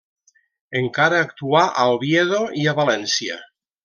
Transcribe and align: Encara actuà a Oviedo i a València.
Encara 0.79 1.19
actuà 1.25 1.61
a 1.83 1.85
Oviedo 1.97 2.39
i 2.63 2.65
a 2.73 2.77
València. 2.81 3.37